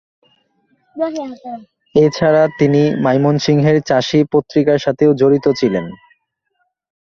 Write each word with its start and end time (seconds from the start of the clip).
এ 1.95 2.05
ছাড়া 2.17 2.43
তিনি 2.59 2.81
ময়মনসিংহের 3.03 3.77
চাষী 3.89 4.19
পত্রিকার 4.33 4.77
সাথেও 4.85 5.11
জড়িত 5.21 5.45
ছিলেন। 5.59 5.85